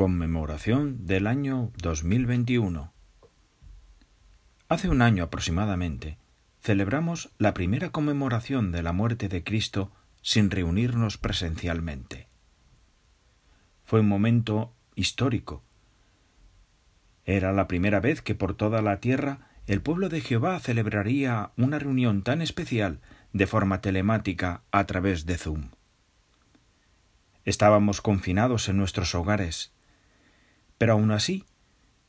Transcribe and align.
Conmemoración 0.00 1.04
del 1.04 1.26
año 1.26 1.72
2021. 1.76 2.90
Hace 4.70 4.88
un 4.88 5.02
año 5.02 5.24
aproximadamente 5.24 6.16
celebramos 6.62 7.28
la 7.36 7.52
primera 7.52 7.90
conmemoración 7.90 8.72
de 8.72 8.82
la 8.82 8.94
muerte 8.94 9.28
de 9.28 9.44
Cristo 9.44 9.92
sin 10.22 10.50
reunirnos 10.50 11.18
presencialmente. 11.18 12.28
Fue 13.84 14.00
un 14.00 14.08
momento 14.08 14.72
histórico. 14.94 15.62
Era 17.26 17.52
la 17.52 17.68
primera 17.68 18.00
vez 18.00 18.22
que 18.22 18.34
por 18.34 18.54
toda 18.54 18.80
la 18.80 19.00
tierra 19.00 19.50
el 19.66 19.82
pueblo 19.82 20.08
de 20.08 20.22
Jehová 20.22 20.58
celebraría 20.60 21.50
una 21.58 21.78
reunión 21.78 22.22
tan 22.22 22.40
especial 22.40 23.02
de 23.34 23.46
forma 23.46 23.82
telemática 23.82 24.62
a 24.72 24.86
través 24.86 25.26
de 25.26 25.36
Zoom. 25.36 25.72
Estábamos 27.44 28.00
confinados 28.00 28.70
en 28.70 28.78
nuestros 28.78 29.14
hogares, 29.14 29.74
pero 30.80 30.94
aun 30.94 31.10
así 31.10 31.44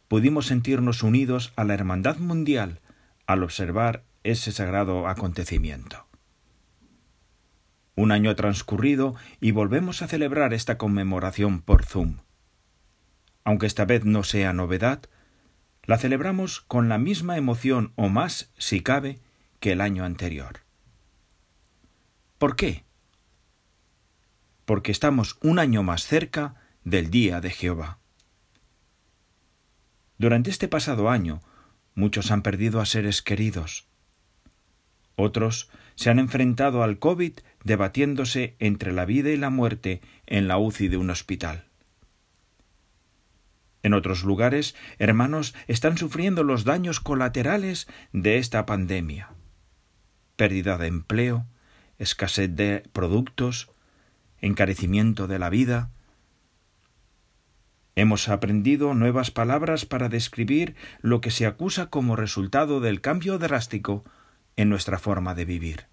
pudimos 0.07 0.45
sentirnos 0.45 1.03
unidos 1.03 1.51
a 1.57 1.65
la 1.65 1.73
hermandad 1.73 2.15
mundial 2.19 2.79
al 3.27 3.43
observar 3.43 4.05
ese 4.23 4.53
sagrado 4.53 5.09
acontecimiento. 5.09 6.07
Un 7.95 8.13
año 8.13 8.33
transcurrido 8.37 9.13
y 9.41 9.51
volvemos 9.51 10.01
a 10.01 10.07
celebrar 10.07 10.53
esta 10.53 10.77
conmemoración 10.77 11.61
por 11.61 11.83
Zoom. 11.83 12.19
Aunque 13.43 13.65
esta 13.67 13.83
vez 13.83 14.05
no 14.05 14.23
sea 14.23 14.53
novedad, 14.53 15.01
la 15.83 15.97
celebramos 15.97 16.61
con 16.61 16.87
la 16.87 16.97
misma 16.97 17.35
emoción 17.35 17.91
o 17.97 18.07
más, 18.07 18.53
si 18.57 18.79
cabe, 18.79 19.19
que 19.59 19.73
el 19.73 19.81
año 19.81 20.05
anterior. 20.05 20.61
¿Por 22.37 22.55
qué? 22.55 22.85
Porque 24.63 24.93
estamos 24.93 25.37
un 25.41 25.59
año 25.59 25.83
más 25.83 26.05
cerca 26.05 26.55
del 26.85 27.11
día 27.11 27.41
de 27.41 27.49
Jehová. 27.49 28.00
Durante 30.21 30.51
este 30.51 30.67
pasado 30.67 31.09
año, 31.09 31.41
muchos 31.95 32.29
han 32.29 32.43
perdido 32.43 32.79
a 32.79 32.85
seres 32.85 33.23
queridos. 33.23 33.87
Otros 35.15 35.71
se 35.95 36.11
han 36.11 36.19
enfrentado 36.19 36.83
al 36.83 36.99
COVID 36.99 37.39
debatiéndose 37.63 38.55
entre 38.59 38.91
la 38.91 39.05
vida 39.05 39.31
y 39.31 39.37
la 39.37 39.49
muerte 39.49 39.99
en 40.27 40.47
la 40.47 40.59
UCI 40.59 40.89
de 40.89 40.97
un 40.97 41.09
hospital. 41.09 41.65
En 43.81 43.95
otros 43.95 44.23
lugares, 44.23 44.75
hermanos 44.99 45.55
están 45.65 45.97
sufriendo 45.97 46.43
los 46.43 46.65
daños 46.65 46.99
colaterales 46.99 47.87
de 48.13 48.37
esta 48.37 48.67
pandemia. 48.67 49.31
Pérdida 50.35 50.77
de 50.77 50.85
empleo, 50.85 51.47
escasez 51.97 52.55
de 52.55 52.83
productos, 52.93 53.71
encarecimiento 54.37 55.25
de 55.25 55.39
la 55.39 55.49
vida, 55.49 55.89
Hemos 57.95 58.29
aprendido 58.29 58.93
nuevas 58.93 59.31
palabras 59.31 59.85
para 59.85 60.07
describir 60.07 60.75
lo 61.01 61.19
que 61.19 61.31
se 61.31 61.45
acusa 61.45 61.87
como 61.87 62.15
resultado 62.15 62.79
del 62.79 63.01
cambio 63.01 63.37
drástico 63.37 64.03
en 64.55 64.69
nuestra 64.69 64.97
forma 64.97 65.35
de 65.35 65.45
vivir. 65.45 65.85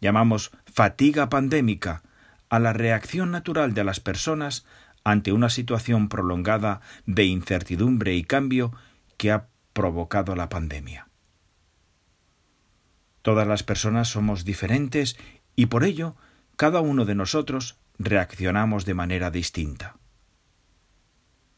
Llamamos 0.00 0.50
fatiga 0.66 1.28
pandémica 1.28 2.02
a 2.48 2.58
la 2.58 2.72
reacción 2.72 3.30
natural 3.30 3.74
de 3.74 3.84
las 3.84 4.00
personas 4.00 4.66
ante 5.04 5.32
una 5.32 5.48
situación 5.48 6.08
prolongada 6.08 6.80
de 7.06 7.24
incertidumbre 7.24 8.14
y 8.14 8.24
cambio 8.24 8.72
que 9.16 9.30
ha 9.30 9.46
provocado 9.72 10.34
la 10.34 10.48
pandemia. 10.48 11.08
Todas 13.22 13.46
las 13.46 13.62
personas 13.62 14.08
somos 14.08 14.44
diferentes 14.44 15.16
y 15.54 15.66
por 15.66 15.84
ello 15.84 16.16
cada 16.56 16.80
uno 16.80 17.04
de 17.04 17.14
nosotros 17.14 17.78
reaccionamos 17.98 18.84
de 18.84 18.94
manera 18.94 19.30
distinta. 19.30 19.96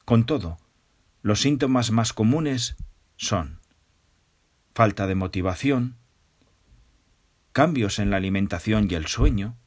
Con 0.09 0.25
todo, 0.25 0.57
los 1.21 1.43
síntomas 1.43 1.91
más 1.91 2.15
comunes 2.15 2.77
son 3.17 3.61
falta 4.73 5.07
de 5.07 5.15
motivación, 5.15 5.99
cambios 7.53 7.99
en 7.99 8.09
la 8.09 8.17
alimentación 8.17 8.89
y 8.91 8.95
el 8.95 9.07
sueño, 9.07 9.59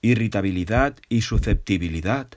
irritabilidad 0.00 0.96
y 1.08 1.22
susceptibilidad, 1.22 2.28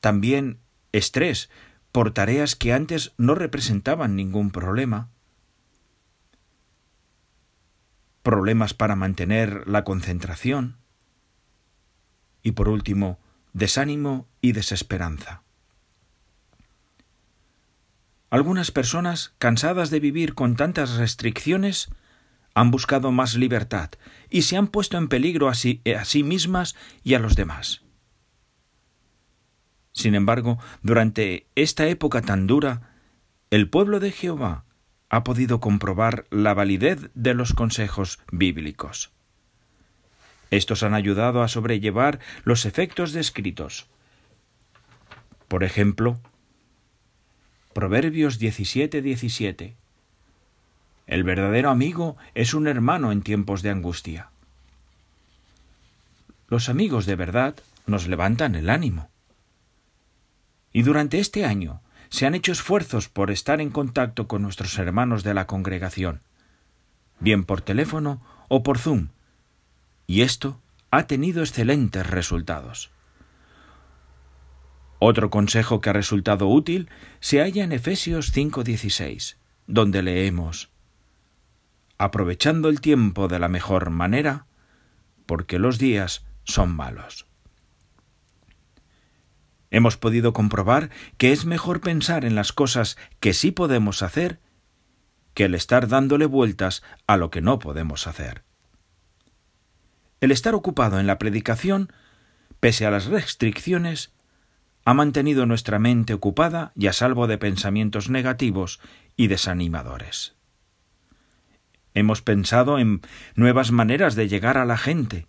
también 0.00 0.60
estrés 0.92 1.48
por 1.90 2.12
tareas 2.12 2.56
que 2.56 2.74
antes 2.74 3.14
no 3.16 3.36
representaban 3.36 4.16
ningún 4.16 4.50
problema, 4.50 5.08
problemas 8.22 8.74
para 8.74 8.96
mantener 8.96 9.66
la 9.66 9.82
concentración 9.82 10.76
y 12.42 12.52
por 12.52 12.68
último, 12.68 13.18
desánimo 13.56 14.28
y 14.42 14.52
desesperanza. 14.52 15.42
Algunas 18.28 18.70
personas, 18.70 19.32
cansadas 19.38 19.88
de 19.88 19.98
vivir 19.98 20.34
con 20.34 20.56
tantas 20.56 20.96
restricciones, 20.96 21.88
han 22.52 22.70
buscado 22.70 23.12
más 23.12 23.34
libertad 23.34 23.92
y 24.28 24.42
se 24.42 24.58
han 24.58 24.66
puesto 24.66 24.98
en 24.98 25.08
peligro 25.08 25.48
a 25.48 25.54
sí, 25.54 25.80
a 25.98 26.04
sí, 26.04 26.22
mismas 26.22 26.76
y 27.02 27.14
a 27.14 27.18
los 27.18 27.34
demás. 27.34 27.80
Sin 29.92 30.14
embargo, 30.14 30.58
durante 30.82 31.46
esta 31.54 31.86
época 31.86 32.20
tan 32.20 32.46
dura, 32.46 32.90
el 33.48 33.70
pueblo 33.70 34.00
de 34.00 34.12
Jehová 34.12 34.66
ha 35.08 35.24
podido 35.24 35.60
comprobar 35.60 36.26
la 36.28 36.52
validez 36.52 37.10
de 37.14 37.32
los 37.32 37.54
consejos 37.54 38.18
bíblicos. 38.30 39.15
Estos 40.50 40.82
han 40.82 40.94
ayudado 40.94 41.42
a 41.42 41.48
sobrellevar 41.48 42.20
los 42.44 42.64
efectos 42.64 43.12
descritos. 43.12 43.88
Por 45.48 45.64
ejemplo, 45.64 46.18
Proverbios 47.72 48.40
17:17. 48.40 49.02
17. 49.02 49.76
El 51.06 51.22
verdadero 51.22 51.70
amigo 51.70 52.16
es 52.34 52.54
un 52.54 52.66
hermano 52.66 53.12
en 53.12 53.22
tiempos 53.22 53.62
de 53.62 53.70
angustia. 53.70 54.30
Los 56.48 56.68
amigos 56.68 57.06
de 57.06 57.16
verdad 57.16 57.54
nos 57.86 58.08
levantan 58.08 58.54
el 58.54 58.70
ánimo. 58.70 59.08
Y 60.72 60.82
durante 60.82 61.18
este 61.18 61.44
año 61.44 61.80
se 62.08 62.26
han 62.26 62.34
hecho 62.34 62.52
esfuerzos 62.52 63.08
por 63.08 63.30
estar 63.30 63.60
en 63.60 63.70
contacto 63.70 64.26
con 64.26 64.42
nuestros 64.42 64.78
hermanos 64.78 65.22
de 65.22 65.34
la 65.34 65.46
congregación, 65.46 66.20
bien 67.20 67.44
por 67.44 67.60
teléfono 67.60 68.20
o 68.48 68.62
por 68.62 68.78
Zoom, 68.78 69.08
y 70.06 70.22
esto 70.22 70.60
ha 70.90 71.06
tenido 71.06 71.42
excelentes 71.42 72.06
resultados. 72.06 72.90
Otro 74.98 75.30
consejo 75.30 75.80
que 75.80 75.90
ha 75.90 75.92
resultado 75.92 76.48
útil 76.48 76.88
se 77.20 77.40
halla 77.40 77.64
en 77.64 77.72
Efesios 77.72 78.32
5:16, 78.32 79.36
donde 79.66 80.02
leemos 80.02 80.70
Aprovechando 81.98 82.68
el 82.68 82.82
tiempo 82.82 83.26
de 83.26 83.38
la 83.38 83.48
mejor 83.48 83.88
manera, 83.88 84.46
porque 85.24 85.58
los 85.58 85.78
días 85.78 86.26
son 86.44 86.76
malos. 86.76 87.26
Hemos 89.70 89.96
podido 89.96 90.32
comprobar 90.32 90.90
que 91.16 91.32
es 91.32 91.46
mejor 91.46 91.80
pensar 91.80 92.24
en 92.24 92.34
las 92.34 92.52
cosas 92.52 92.96
que 93.18 93.32
sí 93.32 93.50
podemos 93.50 94.02
hacer 94.02 94.40
que 95.34 95.44
el 95.44 95.54
estar 95.54 95.88
dándole 95.88 96.26
vueltas 96.26 96.82
a 97.06 97.16
lo 97.16 97.30
que 97.30 97.40
no 97.42 97.58
podemos 97.58 98.06
hacer. 98.06 98.45
El 100.20 100.30
estar 100.30 100.54
ocupado 100.54 100.98
en 100.98 101.06
la 101.06 101.18
predicación, 101.18 101.92
pese 102.60 102.86
a 102.86 102.90
las 102.90 103.06
restricciones, 103.06 104.12
ha 104.84 104.94
mantenido 104.94 105.46
nuestra 105.46 105.78
mente 105.78 106.14
ocupada 106.14 106.72
y 106.76 106.86
a 106.86 106.92
salvo 106.92 107.26
de 107.26 107.38
pensamientos 107.38 108.08
negativos 108.08 108.80
y 109.16 109.26
desanimadores. 109.26 110.36
Hemos 111.92 112.22
pensado 112.22 112.78
en 112.78 113.00
nuevas 113.34 113.72
maneras 113.72 114.14
de 114.14 114.28
llegar 114.28 114.58
a 114.58 114.64
la 114.64 114.76
gente 114.76 115.26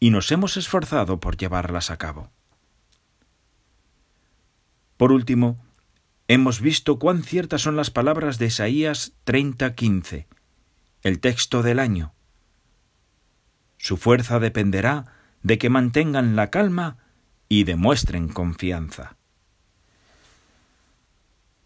y 0.00 0.10
nos 0.10 0.32
hemos 0.32 0.56
esforzado 0.56 1.20
por 1.20 1.36
llevarlas 1.36 1.90
a 1.90 1.98
cabo. 1.98 2.30
Por 4.96 5.12
último, 5.12 5.56
hemos 6.26 6.60
visto 6.60 6.98
cuán 6.98 7.22
ciertas 7.22 7.62
son 7.62 7.76
las 7.76 7.90
palabras 7.90 8.38
de 8.38 8.46
Isaías 8.46 9.12
30:15, 9.24 10.26
el 11.02 11.20
texto 11.20 11.62
del 11.62 11.78
año, 11.78 12.12
su 13.80 13.96
fuerza 13.96 14.38
dependerá 14.38 15.06
de 15.42 15.56
que 15.56 15.70
mantengan 15.70 16.36
la 16.36 16.50
calma 16.50 16.98
y 17.48 17.64
demuestren 17.64 18.28
confianza. 18.28 19.16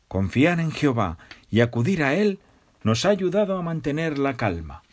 Confiar 0.06 0.60
en 0.60 0.70
Jehová 0.70 1.18
y 1.50 1.60
acudir 1.60 2.04
a 2.04 2.14
Él 2.14 2.38
nos 2.84 3.04
ha 3.04 3.08
ayudado 3.08 3.58
a 3.58 3.62
mantener 3.62 4.16
la 4.16 4.36
calma. 4.36 4.84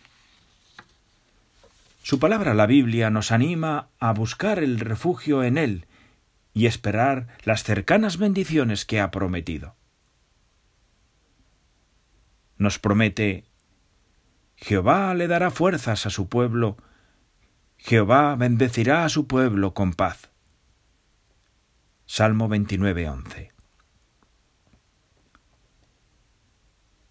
Su 2.01 2.18
palabra, 2.18 2.56
la 2.56 2.65
Biblia, 2.65 3.12
nos 3.12 3.31
anima 3.31 3.89
a 4.00 4.13
buscar 4.13 4.57
el 4.57 4.79
refugio 4.79 5.44
en 5.44 5.59
Él 5.59 5.85
y 6.56 6.65
esperar 6.65 7.27
las 7.44 7.63
cercanas 7.63 8.17
bendiciones 8.17 8.83
que 8.83 9.00
ha 9.00 9.12
prometido. 9.12 9.75
Nos 12.57 12.79
promete 12.79 13.45
Jehová 14.56 15.13
le 15.13 15.27
dará 15.27 15.51
fuerzas 15.51 16.07
a 16.07 16.09
su 16.09 16.27
pueblo 16.27 16.77
Jehová 17.83 18.36
bendecirá 18.36 19.06
a 19.06 19.10
su 19.10 19.25
pueblo 19.25 19.74
con 19.74 19.94
paz. 19.94 20.30
Salmo 22.06 22.48
29, 22.48 23.10
11. 23.10 23.51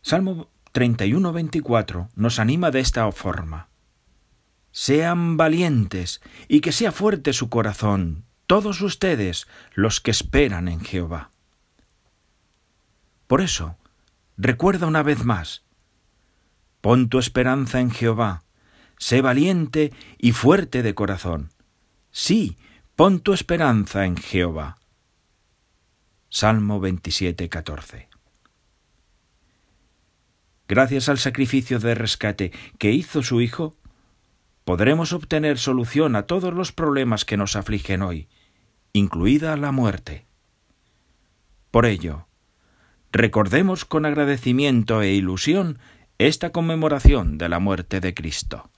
Salmo 0.00 0.48
31, 0.70 1.32
24 1.32 2.08
nos 2.14 2.38
anima 2.38 2.70
de 2.70 2.78
esta 2.78 3.10
forma. 3.10 3.68
Sean 4.70 5.36
valientes 5.36 6.22
y 6.46 6.60
que 6.60 6.70
sea 6.70 6.92
fuerte 6.92 7.32
su 7.32 7.48
corazón, 7.48 8.24
todos 8.46 8.80
ustedes 8.80 9.48
los 9.74 10.00
que 10.00 10.12
esperan 10.12 10.68
en 10.68 10.80
Jehová. 10.80 11.32
Por 13.26 13.40
eso, 13.40 13.76
recuerda 14.36 14.86
una 14.86 15.02
vez 15.02 15.24
más, 15.24 15.64
pon 16.80 17.08
tu 17.08 17.18
esperanza 17.18 17.80
en 17.80 17.90
Jehová, 17.90 18.44
sé 19.00 19.22
valiente 19.22 19.92
y 20.18 20.32
fuerte 20.32 20.84
de 20.84 20.94
corazón. 20.94 21.50
Sí, 22.12 22.56
pon 22.94 23.20
tu 23.20 23.32
esperanza 23.32 24.04
en 24.04 24.16
Jehová. 24.16 24.78
Salmo 26.28 26.78
27, 26.78 27.48
14. 27.48 28.08
Gracias 30.68 31.08
al 31.08 31.18
sacrificio 31.18 31.80
de 31.80 31.96
rescate 31.96 32.52
que 32.78 32.92
hizo 32.92 33.24
su 33.24 33.40
Hijo, 33.40 33.74
podremos 34.64 35.12
obtener 35.12 35.58
solución 35.58 36.14
a 36.14 36.26
todos 36.26 36.54
los 36.54 36.70
problemas 36.70 37.24
que 37.24 37.36
nos 37.36 37.56
afligen 37.56 38.02
hoy, 38.02 38.28
incluida 38.92 39.56
la 39.56 39.72
muerte. 39.72 40.26
Por 41.70 41.86
ello, 41.86 42.28
recordemos 43.10 43.84
con 43.84 44.04
agradecimiento 44.04 45.02
e 45.02 45.14
ilusión 45.14 45.78
esta 46.18 46.52
conmemoración 46.52 47.38
de 47.38 47.48
la 47.48 47.58
muerte 47.58 48.00
de 48.00 48.14
Cristo. 48.14 48.70